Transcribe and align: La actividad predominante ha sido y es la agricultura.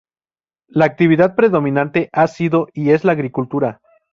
La 0.67 0.85
actividad 0.85 1.35
predominante 1.35 2.09
ha 2.11 2.25
sido 2.25 2.69
y 2.73 2.89
es 2.89 3.05
la 3.05 3.11
agricultura. 3.11 3.81